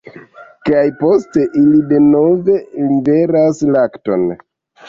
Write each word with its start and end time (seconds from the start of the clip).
Kaj 0.69 0.85
poste 1.01 1.43
ili 1.63 1.83
denove 1.91 2.57
liveras 2.87 3.63
lakton. 3.77 4.27